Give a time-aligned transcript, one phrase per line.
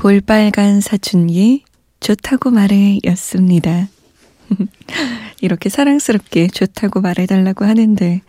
[0.00, 1.62] 볼빨간 사춘기
[2.00, 3.86] 좋다고 말해 였습니다.
[5.42, 8.22] 이렇게 사랑스럽게 좋다고 말해달라고 하는데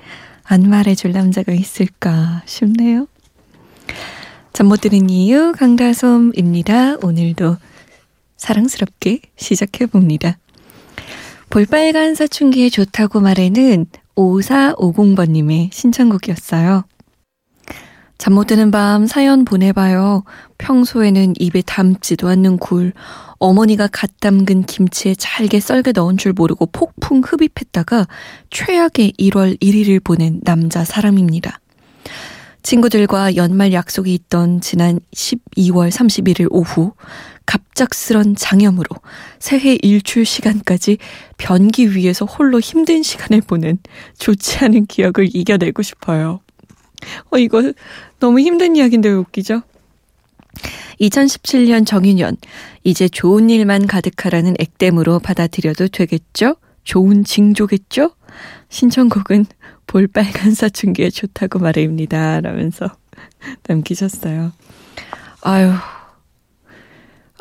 [0.44, 3.08] 안 말해줄 남자가 있을까 싶네요.
[4.52, 6.98] 잠 못 드는 이유 강다솜입니다.
[7.04, 7.56] 오늘도
[8.36, 10.38] 사랑스럽게 시작해 봅니다.
[11.50, 13.86] 볼빨간 사춘기에 좋다고 말해는
[14.18, 16.84] 5450번님의 신청곡이었어요.
[18.22, 20.24] 잠 못 드는 밤 사연 보내봐요.
[20.60, 22.94] 평소에는 입에 담지도 않는 굴.
[23.40, 28.08] 어머니가 갓 담근 김치에 잘게 썰게 넣은 줄 모르고 폭풍 흡입했다가
[28.52, 31.60] 최악의 1월 1일을 보낸 남자 사람입니다.
[32.62, 36.94] 친구들과 연말 약속이 있던 지난 12월 31일 오후
[37.48, 38.88] 갑작스런 장염으로
[39.40, 41.00] 새해 일출 시간까지
[41.40, 43.80] 변기 위에서 홀로 힘든 시간을 보낸
[44.20, 46.42] 좋지 않은 기억을 이겨내고 싶어요.
[47.32, 47.74] 어, 이거
[48.22, 49.64] 너무 힘든 이야기인데 왜 웃기죠?
[51.02, 52.38] 2017년 정유년,
[52.84, 56.56] 이제 좋은 일만 가득하라는 액땜으로 받아들여도 되겠죠?
[56.84, 58.12] 좋은 징조겠죠?
[58.70, 59.48] 신청곡은
[59.88, 62.42] 볼빨간 사춘기에 좋다고 말입니다.
[62.42, 62.92] 라면서
[63.68, 64.52] 남기셨어요.
[65.42, 65.72] 아유,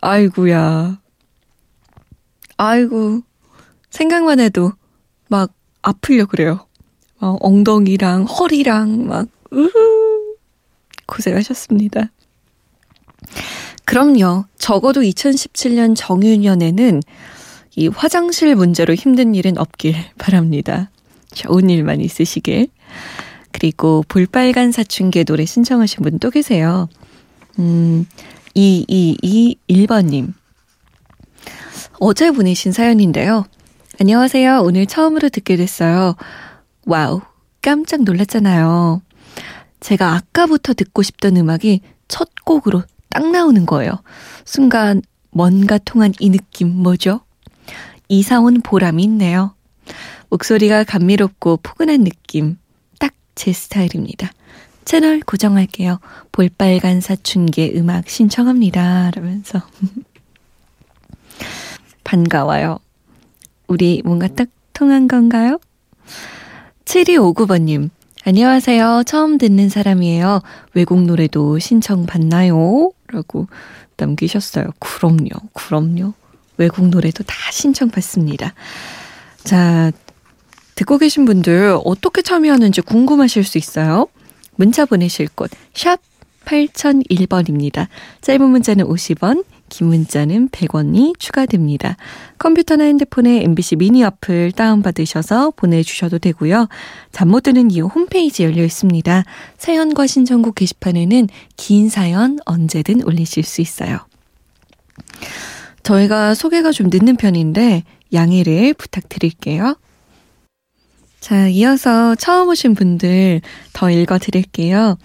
[0.01, 0.99] 아이구야.
[2.57, 3.21] 아이고,
[3.91, 4.73] 생각만 해도
[5.29, 5.53] 막
[5.83, 6.67] 아플려 그래요.
[7.19, 10.10] 막 엉덩이랑 허리랑 막, 으흐,
[11.11, 12.11] 고생하셨습니다.
[13.85, 14.45] 그럼요.
[14.57, 17.03] 적어도 2017년 정유년에는
[17.77, 20.91] 이 화장실 문제로 힘든 일은 없길 바랍니다.
[21.35, 22.69] 좋은 일만 있으시길.
[23.53, 26.89] 그리고 볼빨간 사춘기의 노래 신청하신 분 또 계세요.
[27.59, 28.07] 음,
[28.57, 30.33] 2221번님.
[31.99, 33.45] 어제 보내신 사연인데요.
[34.01, 34.61] 안녕하세요.
[34.63, 36.17] 오늘 처음으로 듣게 됐어요.
[36.87, 37.21] Wow.
[37.63, 39.03] 깜짝 놀랐잖아요.
[39.81, 43.93] 제가 아까부터 듣고 싶던 음악이 첫 곡으로 딱 나오는 거예요.
[44.45, 47.21] 순간 뭔가 통한 이 느낌 뭐죠?
[48.09, 49.55] 이사 온 보람이 있네요.
[50.29, 52.59] 목소리가 감미롭고 포근한 느낌.
[52.99, 54.31] 딱 제 스타일입니다.
[54.85, 55.99] 채널 고정할게요.
[56.31, 59.11] 볼빨간 사춘기 음악 신청합니다.
[59.13, 59.63] 라면서.
[62.05, 62.79] 반가워요.
[63.67, 65.59] 우리 뭔가 딱 통한 건가요?
[66.85, 67.89] 7259번님.
[68.23, 69.05] 안녕하세요.
[69.07, 70.43] 처음 듣는 사람이에요.
[70.75, 72.91] 외국 노래도 신청 받나요?
[73.09, 73.47] 라고
[73.97, 74.67] 남기셨어요.
[74.79, 75.31] 그럼요.
[75.55, 76.13] 그럼요.
[76.59, 78.53] 외국 노래도 다 신청 받습니다.
[79.43, 79.91] 자,
[80.75, 84.07] 듣고 계신 분들 어떻게 참여하는지 궁금하실 수 있어요.
[84.55, 85.99] 문자 보내실 곳, 샵
[86.45, 87.87] 8001번입니다.
[88.21, 91.97] 짧은 문자는 50원, 긴 문자는 100원이 추가됩니다.
[92.39, 96.69] 컴퓨터나 핸드폰에 MBC 미니 어플 다운받으셔서 보내주셔도 되고요.
[97.13, 99.25] 잠 못 드는 이유 홈페이지 열려 있습니다.
[99.57, 104.01] 사연과 신청곡 게시판에는 긴 사연 언제든 올리실 수 있어요.
[105.83, 109.77] 저희가 소개가 좀 늦는 편인데 양해를 부탁드릴게요.
[111.21, 113.41] 자, 이어서 처음 오신 분들
[113.73, 114.97] 더 읽어 드릴게요.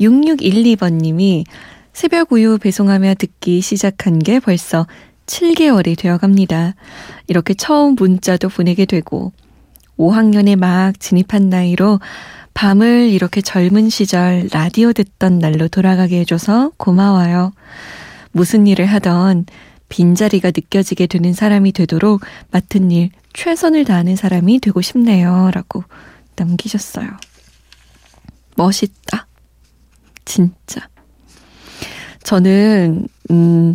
[0.00, 1.44] 6612번님이
[1.92, 4.86] 새벽 우유 배송하며 듣기 시작한 게 벌써
[5.26, 6.74] 7개월이 되어 갑니다.
[7.26, 9.32] 이렇게 처음 문자도 보내게 되고
[9.98, 12.00] 5학년에 막 진입한 나이로
[12.54, 17.52] 밤을 이렇게 젊은 시절 라디오 듣던 날로 돌아가게 해줘서 고마워요.
[18.32, 19.46] 무슨 일을 하던
[19.88, 25.50] 빈자리가 느껴지게 되는 사람이 되도록 맡은 일 최선을 다하는 사람이 되고 싶네요.
[25.52, 25.84] 라고
[26.36, 27.08] 남기셨어요.
[28.56, 29.26] 멋있다.
[30.24, 30.91] 진짜.
[32.24, 33.74] 저는, 음,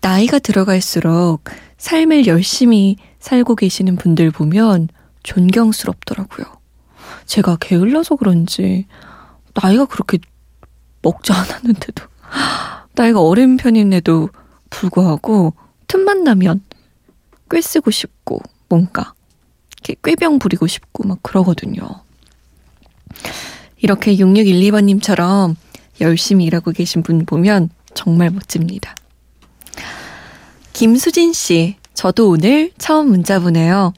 [0.00, 1.44] 나이가 들어갈수록
[1.78, 4.88] 삶을 열심히 살고 계시는 분들 보면
[5.22, 6.46] 존경스럽더라고요.
[7.26, 8.86] 제가 게을러서 그런지
[9.54, 10.18] 나이가 그렇게
[11.02, 12.04] 먹지 않았는데도
[12.94, 14.30] 나이가 어린 편인데도
[14.70, 15.54] 불구하고
[15.86, 16.62] 틈만 나면
[17.50, 19.14] 꽤 쓰고 싶고 뭔가
[19.82, 21.80] 꾀병 부리고 싶고 막 그러거든요.
[23.78, 25.54] 이렇게 6612번님처럼
[26.00, 28.94] 열심히 일하고 계신 분 보면 정말 멋집니다.
[30.72, 33.92] 김수진 씨, 저도 오늘 처음 문자 보내요.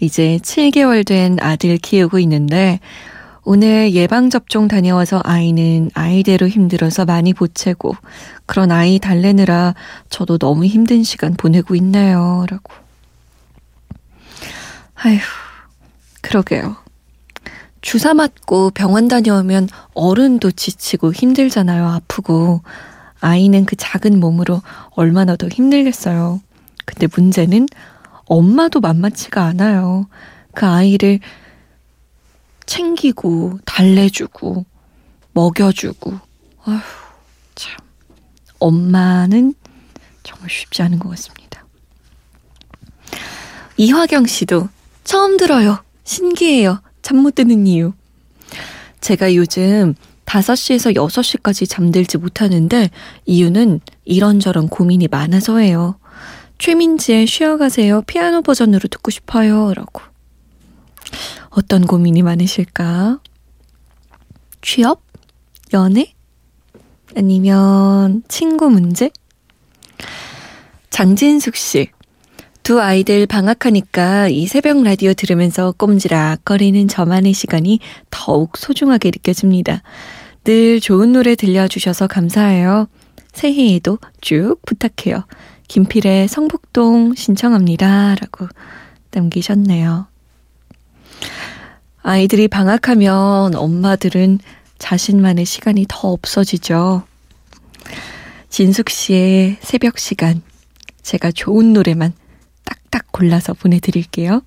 [0.00, 2.80] 이제 7개월 된 아들 키우고 있는데
[3.42, 7.94] 오늘 예방접종 다녀와서 아이는 아이대로 힘들어서 많이 보채고
[8.44, 9.74] 그런 아이 달래느라
[10.10, 12.44] 저도 너무 힘든 시간 보내고 있네요.
[12.50, 12.74] 라고.
[14.96, 15.18] 아휴,
[16.22, 16.76] 그러게요.
[17.82, 21.86] 주사 맞고 병원 다녀오면 어른도 지치고 힘들잖아요.
[21.86, 22.62] 아프고.
[23.20, 26.40] 아이는 그 작은 몸으로 얼마나 더 힘들겠어요.
[26.84, 27.66] 근데 문제는
[28.26, 30.08] 엄마도 만만치가 않아요.
[30.54, 31.20] 그 아이를
[32.66, 34.64] 챙기고, 달래주고,
[35.32, 36.18] 먹여주고.
[36.64, 36.80] 아휴,
[37.54, 37.76] 참.
[38.58, 39.54] 엄마는
[40.22, 41.64] 정말 쉽지 않은 것 같습니다.
[43.76, 44.68] 이화경 씨도
[45.04, 45.82] 처음 들어요.
[46.04, 46.80] 신기해요.
[47.02, 47.92] 잠 못 드는 이유.
[49.00, 49.94] 제가 요즘
[50.26, 52.90] 5시에서 6시까지 잠들지 못하는데
[53.24, 55.98] 이유는 이런저런 고민이 많아서예요.
[56.58, 59.72] 최민지의 쉬어가세요 피아노 버전으로 듣고 싶어요.
[59.74, 60.02] 라고.
[61.50, 63.20] 어떤 고민이 많으실까?
[64.62, 65.02] 취업?
[65.72, 66.12] 연애?
[67.16, 69.10] 아니면 친구 문제?
[70.90, 71.88] 장진숙 씨.
[72.62, 77.78] 두 아이들 방학하니까 이 새벽 라디오 들으면서 꼼지락거리는 저만의 시간이
[78.10, 79.82] 더욱 소중하게 느껴집니다.
[80.46, 82.86] 늘 좋은 노래 들려주셔서 감사해요.
[83.32, 85.24] 새해에도 쭉 부탁해요.
[85.66, 88.14] 김필의 성북동 신청합니다.
[88.14, 88.46] 라고
[89.10, 90.06] 남기셨네요.
[92.00, 94.38] 아이들이 방학하면 엄마들은
[94.78, 97.02] 자신만의 시간이 더 없어지죠.
[98.48, 100.42] 진숙 씨의 새벽 시간.
[101.02, 102.12] 제가 좋은 노래만
[102.64, 104.42] 딱딱 골라서 보내드릴게요.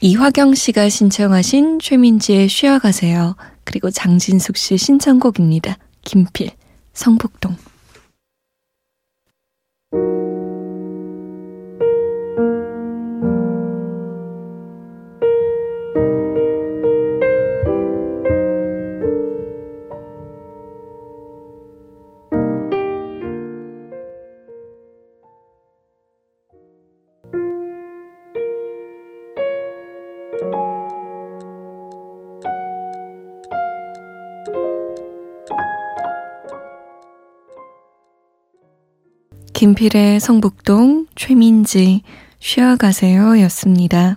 [0.00, 3.34] 이화경 씨가 신청하신 최민지의 쉬어가세요.
[3.68, 5.76] 그리고 장진숙 씨 신청곡입니다.
[6.00, 6.52] 김필,
[6.94, 7.54] 성북동.
[39.58, 42.02] 김필의 성북동, 최민지,
[42.38, 44.16] 쉬어가세요 였습니다.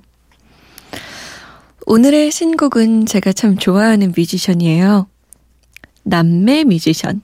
[1.87, 5.07] 오늘의 신곡은 제가 참 좋아하는 뮤지션이에요.
[6.03, 7.23] 남매 뮤지션.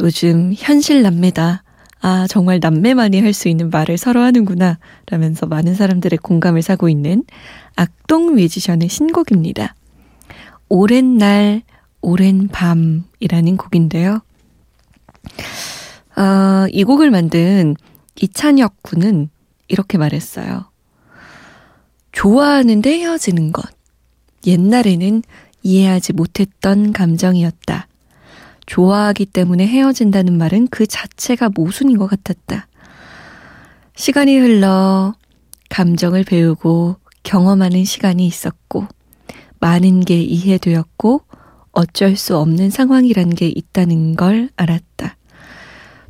[0.00, 1.62] 요즘 현실 남매다.
[2.00, 4.78] 아, 정말 남매만이 할 수 있는 말을 서로 하는구나.
[5.10, 7.22] 라면서 많은 사람들의 공감을 사고 있는
[7.76, 9.74] 악동 뮤지션의 신곡입니다.
[10.70, 11.60] 오랜 날,
[12.00, 14.22] 오랜 밤이라는 곡인데요.
[16.18, 17.76] 어, 이 곡을 만든
[18.16, 19.30] 이찬혁 군은
[19.68, 20.68] 이렇게 말했어요.
[22.10, 23.64] 좋아하는데 헤어지는 것.
[24.44, 25.22] 옛날에는
[25.62, 27.86] 이해하지 못했던 감정이었다.
[28.66, 32.66] 좋아하기 때문에 헤어진다는 말은 그 자체가 모순인 것 같았다.
[33.94, 35.14] 시간이 흘러
[35.70, 38.86] 감정을 배우고 경험하는 시간이 있었고,
[39.60, 41.22] 많은 게 이해되었고,
[41.72, 45.17] 어쩔 수 없는 상황이란 게 있다는 걸 알았다.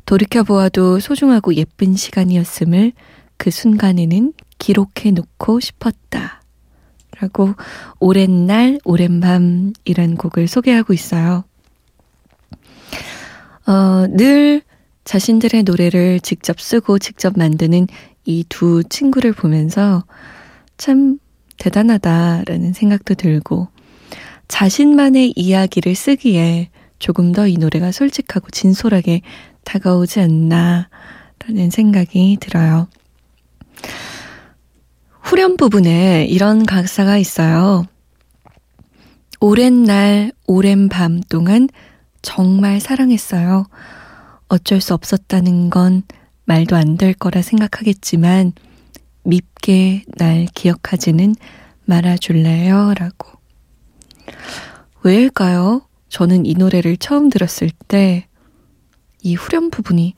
[0.09, 2.93] 돌이켜보아도 소중하고 예쁜 시간이었음을
[3.37, 6.41] 그 순간에는 기록해 놓고 싶었다.
[7.19, 7.53] 라고
[7.99, 11.43] 오랜 날, 오랜 밤이란 곡을 소개하고 있어요.
[13.67, 14.63] 어, 늘
[15.03, 17.85] 자신들의 노래를 직접 쓰고 직접 만드는
[18.25, 20.05] 이 두 친구를 보면서
[20.77, 21.19] 참
[21.59, 23.67] 대단하다라는 생각도 들고
[24.47, 29.21] 자신만의 이야기를 쓰기에 조금 더 이 노래가 솔직하고 진솔하게
[29.69, 30.89] 다가오지 않나
[31.45, 32.87] 라는 생각이 들어요.
[35.21, 37.85] 후렴 부분에 이런 가사가 있어요.
[39.39, 41.69] 오랜 날, 오랜 밤 동안
[42.23, 43.67] 정말 사랑했어요.
[44.47, 46.01] 어쩔 수 없었다는 건
[46.45, 48.53] 말도 안 될 거라 생각하겠지만
[49.23, 51.35] 밉게 날 기억하지는
[51.85, 52.95] 말아줄래요?
[52.97, 53.29] 라고.
[55.03, 55.83] 왜일까요?
[56.09, 58.25] 저는 이 노래를 처음 들었을 때
[59.21, 60.15] 이 후렴 부분이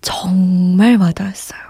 [0.00, 1.60] 정말 와닿았어요.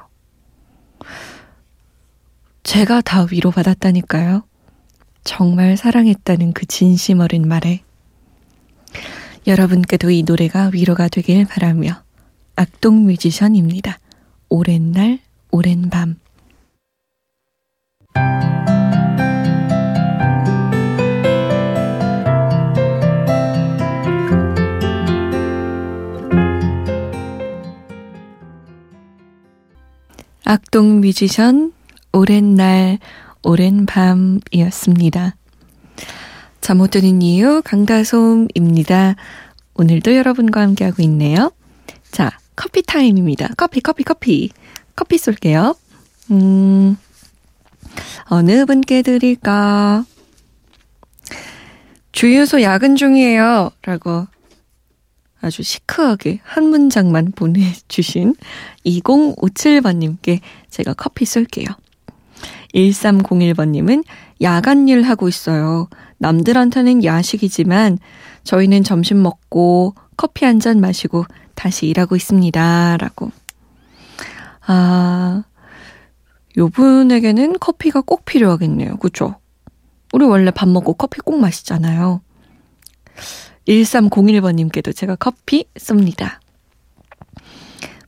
[2.63, 4.43] 제가 다 위로받았다니까요.
[5.25, 7.83] 정말 사랑했다는 그 진심 어린 말에
[9.47, 12.03] 여러분께도 이 노래가 위로가 되길 바라며
[12.57, 13.99] 악동 뮤지션입니다.
[14.49, 16.17] 오랜 날, 오랜 밤.
[30.57, 31.75] 악동 뮤지션
[32.15, 32.99] 오랜 날,
[33.43, 35.37] 오랜 밤이었습니다.
[36.63, 39.17] 잠 못 드는 이유 강다솜입니다.
[39.75, 41.53] 오늘도 여러분과 함께하고 있네요.
[42.11, 43.51] 자, 커피 타임입니다.
[43.59, 44.51] 커피, 커피, 커피.
[44.97, 45.77] 커피 쏠게요.
[46.31, 46.97] 음,
[48.31, 50.07] 어느 분께 드릴까?
[52.13, 53.73] 주유소 야근 중이에요.
[53.83, 54.27] 라고
[55.41, 58.35] 아주 시크하게 한 문장만 보내주신
[58.85, 60.41] 2057번님께
[60.71, 61.67] 제가 커피 쏠게요.
[62.75, 64.05] 1301번님은
[64.43, 65.89] 야간 일 하고 있어요.
[66.19, 67.99] 남들한테는 야식이지만
[68.45, 71.25] 저희는 점심 먹고 커피 한 잔 마시고
[71.55, 72.97] 다시 일하고 있습니다.
[72.99, 73.31] 라고.
[74.67, 75.45] 아,
[76.59, 78.97] 요 분에게는 커피가 꼭 필요하겠네요.
[78.97, 79.37] 그쵸?
[80.13, 82.21] 우리 원래 밥 먹고 커피 꼭 마시잖아요.
[83.69, 86.39] 1301번님께도 제가 커피 쏩니다.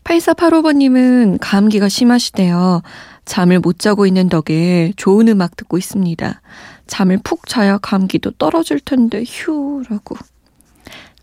[0.04, 2.82] 8485번님은 감기가 심하시대요.
[3.24, 6.40] 잠을 못 자고 있는 덕에 좋은 음악 듣고 있습니다.
[6.86, 10.16] 잠을 푹 자야 감기도 떨어질 텐데 휴라고.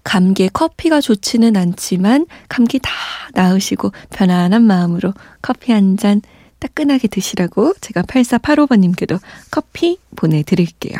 [0.03, 2.91] 감기에 커피가 좋지는 않지만 감기 다
[3.33, 6.21] 나으시고 편안한 마음으로 커피 한 잔
[6.59, 9.19] 따끈하게 드시라고 제가 8485번님께도
[9.51, 10.97] 커피 보내드릴게요.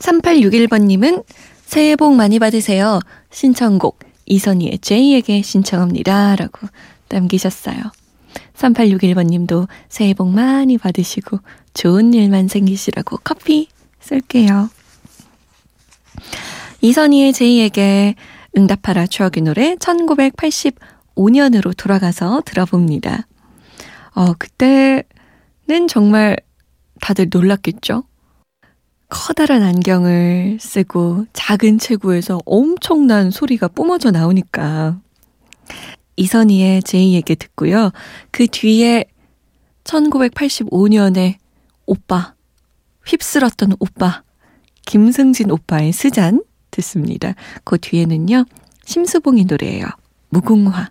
[0.00, 1.24] 3861번님은
[1.70, 2.98] 새해 복 많이 받으세요.
[3.30, 6.34] 신청곡 이선희의 제이에게 신청합니다.
[6.34, 6.66] 라고
[7.08, 7.76] 남기셨어요.
[8.54, 11.38] 3861번 님도 새해 복 많이 받으시고
[11.72, 13.68] 좋은 일만 생기시라고 커피
[14.00, 14.68] 쏠게요.
[16.80, 18.16] 이선희의 제이에게
[18.58, 23.28] 응답하라 추억의 노래 1985년으로 돌아가서 들어봅니다.
[24.16, 26.36] 어, 그때는 정말
[27.00, 28.02] 다들 놀랐겠죠?
[29.10, 34.98] 커다란 안경을 쓰고 작은 체구에서 엄청난 소리가 뿜어져 나오니까
[36.16, 37.90] 이선희의 제이에게 듣고요.
[38.30, 39.04] 그 뒤에
[39.84, 41.36] 1985년에
[41.86, 42.34] 오빠,
[43.04, 44.22] 휩쓸었던 오빠,
[44.86, 47.34] 김승진 오빠의 스잔 듣습니다.
[47.64, 48.44] 그 뒤에는요,
[48.84, 49.86] 심수봉의 노래예요.
[50.28, 50.90] 무궁화.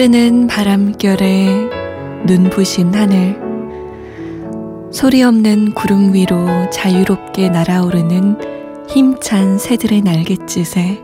[0.00, 1.68] 흐르는 바람결에
[2.24, 3.38] 눈부신 하늘
[4.90, 11.02] 소리 없는 구름 위로 자유롭게 날아오르는 힘찬 새들의 날갯짓에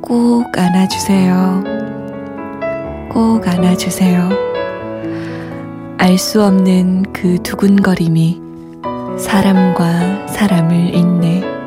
[0.00, 1.64] 꼭 안아주세요.
[3.10, 4.28] 꼭 안아주세요.
[5.98, 8.40] 알 수 없는 그 두근거림이
[9.18, 11.59] 사람과 사람을 잇네.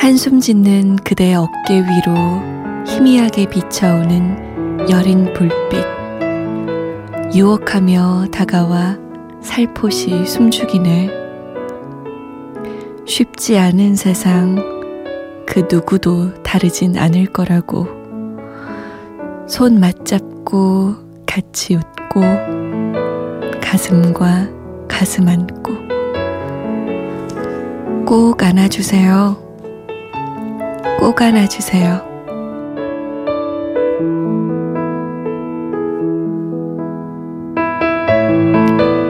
[0.00, 2.14] 한숨 짓는 그대 어깨 위로
[2.86, 5.84] 희미하게 비쳐오는 여린 불빛.
[7.34, 8.96] 유혹하며 다가와
[9.42, 11.10] 살포시 숨죽이네.
[13.06, 14.56] 쉽지 않은 세상,
[15.46, 17.86] 그 누구도 다르진 않을 거라고.
[19.46, 20.94] 손 맞잡고
[21.26, 22.22] 같이 웃고
[23.60, 24.48] 가슴과
[24.88, 25.74] 가슴 안고
[28.06, 29.49] 꼭 안아주세요.
[30.98, 32.08] 꼭 안아주세요.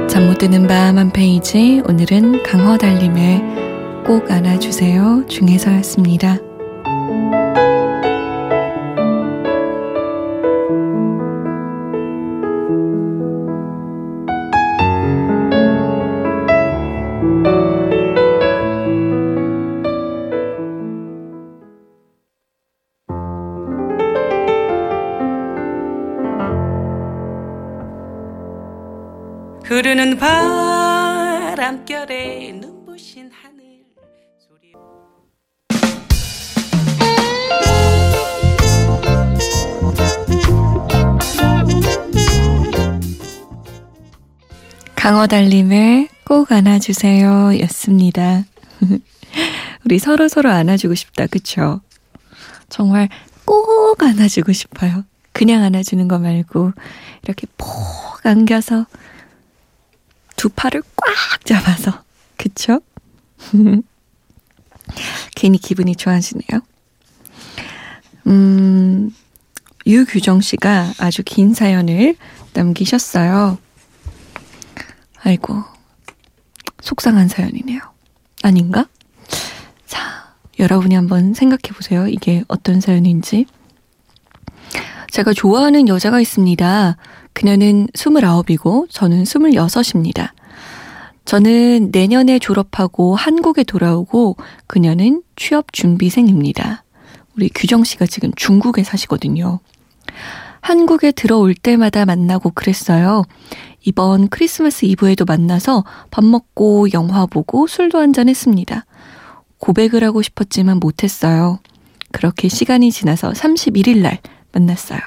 [0.08, 6.38] 잠 못 드는 밤 한 페이지 오늘은 강허달림의 꼭 안아주세요 중에서였습니다.
[29.90, 30.18] 흐르는
[31.56, 33.82] 바람결에 눈부신 하늘
[34.38, 34.72] 소리
[44.94, 48.44] 강어달님을 꼭 안아주세요 였습니다.
[49.84, 51.80] 우리 서로 서로 안아주고 싶다, 그쵸?
[52.68, 53.08] 정말
[53.44, 55.02] 꼭 안아주고 싶어요.
[55.32, 56.70] 그냥 안아주는 거 말고
[57.24, 57.66] 이렇게 폭
[58.22, 58.86] 안겨서
[60.40, 62.02] 두 팔을 꽉 잡아서
[62.38, 62.80] 그쵸?
[65.36, 66.62] 괜히 기분이 좋아지네요.
[68.26, 69.14] 음,
[69.86, 72.16] 유규정 씨가 아주 긴 사연을
[72.54, 73.58] 남기셨어요.
[75.22, 75.62] 아이고,
[76.80, 77.80] 속상한 사연이네요.
[78.42, 78.88] 아닌가?
[79.86, 82.08] 자, 여러분이 한번 생각해 보세요.
[82.08, 83.44] 이게 어떤 사연인지.
[85.10, 86.96] 제가 좋아하는 여자가 있습니다.
[87.32, 90.30] 그녀는 29이고 저는 26입니다.
[91.24, 96.84] 저는 내년에 졸업하고 한국에 돌아오고 그녀는 취업 준비생입니다.
[97.36, 99.60] 우리 규정 씨가 지금 중국에 사시거든요.
[100.60, 103.24] 한국에 들어올 때마다 만나고 그랬어요.
[103.82, 108.84] 이번 크리스마스 이브에도 만나서 밥 먹고 영화 보고 술도 한잔 했습니다.
[109.58, 111.60] 고백을 하고 싶었지만 못했어요.
[112.12, 114.18] 그렇게 시간이 지나서 31일 날
[114.52, 115.00] 만났어요.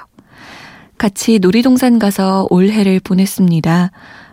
[1.04, 3.90] 같이 놀이동산 가서 올해를 보냈습니다.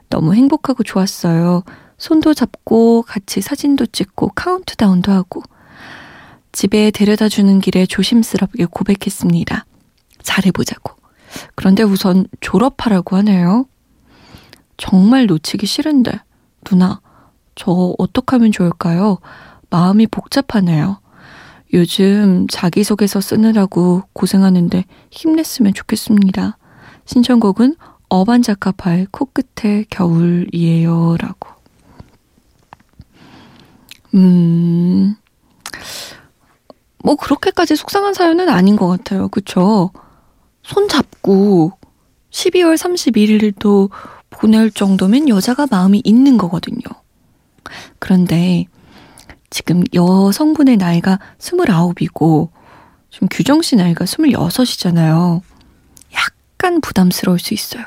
[0.07, 1.63] 너무 행복하고 좋았어요.
[1.97, 5.43] 손도 잡고 같이 사진도 찍고 카운트다운도 하고
[6.53, 9.65] 집에 데려다 주는 길에 조심스럽게 고백했습니다.
[10.23, 10.95] 잘해보자고.
[11.55, 13.65] 그런데 우선 졸업하라고 하네요.
[14.77, 16.21] 정말 놓치기 싫은데.
[16.63, 17.01] 누나,
[17.53, 19.17] 저 어떡하면 좋을까요?
[19.69, 21.01] 마음이 복잡하네요.
[21.73, 26.57] 요즘 자기소개서 쓰느라고 고생하는데 힘냈으면 좋겠습니다.
[27.11, 27.75] 신청곡은
[28.07, 31.17] 어반자카파의 코끝의 겨울이에요.
[31.19, 31.49] 라고.
[34.13, 35.15] 음,
[37.03, 39.27] 뭐 그렇게까지 속상한 사연은 아닌 것 같아요.
[39.27, 39.91] 그쵸?
[40.63, 41.73] 손 잡고
[42.29, 43.89] 12월 31일도
[44.29, 46.79] 보낼 정도면 여자가 마음이 있는 거거든요.
[47.99, 48.67] 그런데
[49.49, 52.51] 지금 여성분의 나이가 29이고
[53.09, 55.41] 지금 규정 씨 나이가 26이잖아요.
[56.63, 57.83] 약간 부담스러울 수 있어요.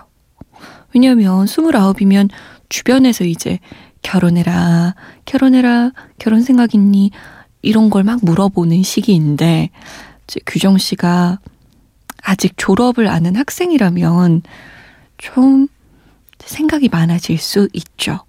[0.92, 2.28] 왜냐면 29이면
[2.68, 3.60] 주변에서 이제
[4.02, 7.12] 결혼해라, 결혼해라, 결혼 생각 있니?
[7.62, 9.70] 이런 걸 막 물어보는 시기인데,
[10.44, 11.38] 규정 씨가
[12.20, 14.42] 아직 졸업을 아는 학생이라면
[15.18, 15.68] 좀
[16.44, 18.24] 생각이 많아질 수 있죠.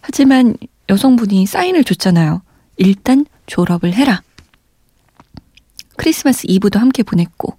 [0.00, 0.56] 하지만
[0.88, 2.40] 여성분이 사인을 줬잖아요.
[2.78, 4.22] 일단 졸업을 해라.
[5.98, 7.58] 크리스마스 이브도 함께 보냈고,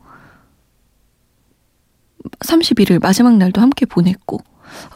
[2.44, 4.42] 30일을 마지막 날도 함께 보냈고,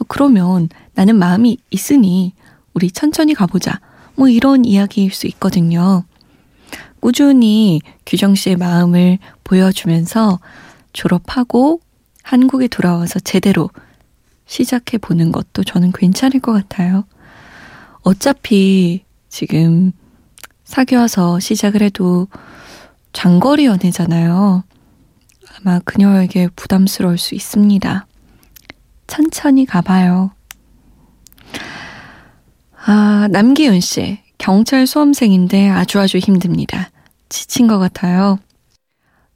[0.06, 2.34] 그러면 나는 마음이 있으니
[2.74, 3.80] 우리 천천히 가보자.
[4.14, 6.04] 뭐 이런 이야기일 수 있거든요.
[7.00, 10.40] 꾸준히 규정 씨의 마음을 보여주면서
[10.92, 11.80] 졸업하고
[12.22, 13.70] 한국에 돌아와서 제대로
[14.46, 17.04] 시작해 보는 것도 저는 괜찮을 것 같아요.
[18.02, 19.92] 어차피 지금
[20.64, 22.26] 사귀어서 시작을 해도
[23.12, 24.64] 장거리 연애잖아요.
[25.60, 28.06] 아마 그녀에게 부담스러울 수 있습니다.
[29.06, 30.30] 천천히 가봐요.
[32.84, 34.20] 아, 남기윤 씨.
[34.38, 36.90] 경찰 수험생인데 아주 아주 힘듭니다.
[37.28, 38.38] 지친 것 같아요.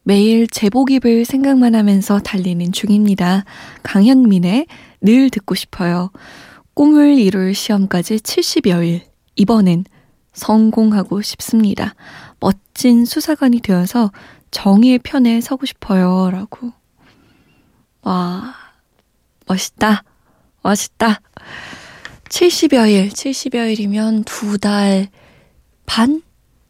[0.05, 3.45] 매일 제복 입을 생각만 하면서 달리는 중입니다.
[3.83, 4.67] 강현민의
[5.01, 6.11] 늘 듣고 싶어요.
[6.75, 9.03] 꿈을 이룰 시험까지 70여일.
[9.37, 9.85] 이번엔
[10.33, 11.95] 성공하고 싶습니다.
[12.41, 14.11] 멋진 수사관이 되어서
[14.53, 16.31] 정의의 편에 서고 싶어요.
[16.31, 16.73] 라고.
[18.03, 18.55] 와,
[19.49, 20.05] 멋있다.
[20.63, 21.21] 멋있다.
[22.29, 25.09] 70여일, 70여일이면 두 달
[25.87, 26.23] 반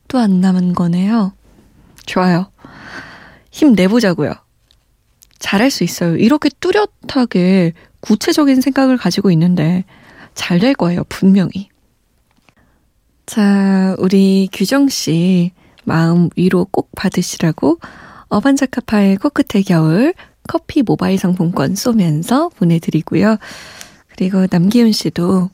[0.08, 1.32] 도 안 남은 거네요.
[2.04, 2.50] 좋아요.
[3.50, 4.34] 힘내보자고요.
[5.38, 6.16] 잘할 수 있어요.
[6.16, 9.84] 이렇게 뚜렷하게 구체적인 생각을 가지고 있는데
[10.34, 11.04] 잘 될 거예요.
[11.08, 11.68] 분명히.
[13.26, 15.52] 자, 우리 규정 씨
[15.84, 17.78] 마음 위로 꼭 받으시라고
[18.28, 20.14] 어반자카파의 코끝의 겨울
[20.48, 23.36] 커피 모바일 상품권 쏘면서 보내드리고요.
[24.08, 25.50] 그리고 남기훈 씨도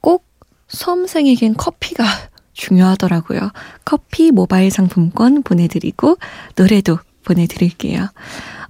[0.00, 0.24] 꼭
[0.68, 2.04] 수험생에겐 커피가
[2.52, 3.50] 중요하더라고요.
[3.84, 6.18] 커피 모바일 상품권 보내드리고
[6.56, 8.08] 노래도 보내드릴게요.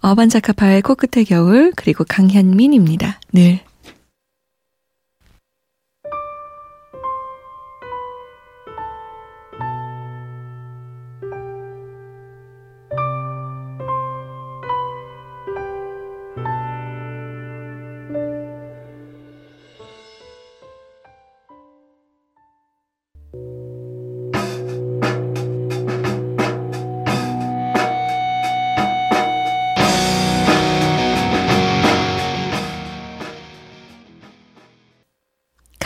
[0.00, 3.20] 어반자카파의 코끝의 겨울 그리고 강현민입니다.
[3.32, 3.60] 늘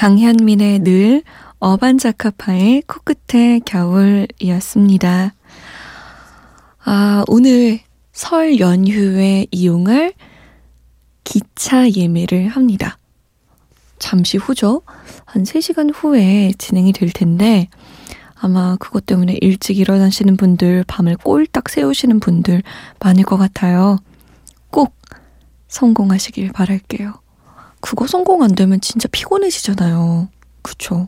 [0.04, 1.22] 강현민의 늘,
[1.60, 5.32] 어반자카파의 코끝의 겨울이었습니다.
[6.84, 7.80] 아, 오늘
[8.12, 10.12] 설 연휴에 이용할
[11.24, 12.98] 기차 예매를 합니다.
[13.98, 14.82] 잠시 후죠.
[15.24, 17.70] 한 3시간 후에 진행이 될 텐데,
[18.34, 22.62] 아마 그것 때문에 일찍 일어나시는 분들, 밤을 꼴딱 세우시는 분들
[23.00, 23.96] 많을 것 같아요.
[24.68, 24.94] 꼭
[25.68, 27.23] 성공하시길 바랄게요.
[27.84, 30.28] 그거 성공 안 되면 진짜 피곤해지잖아요.
[30.62, 31.06] 그쵸?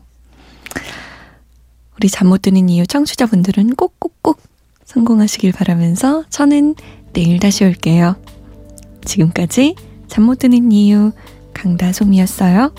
[1.95, 4.39] 우리 잠 못 드는 이유 청취자분들은 꼭꼭꼭
[4.85, 6.75] 성공하시길 바라면서 저는
[7.13, 8.15] 내일 다시 올게요.
[9.05, 9.75] 지금까지
[10.07, 11.11] 잠 못 드는 이유
[11.55, 12.71] 강다솜이었어요.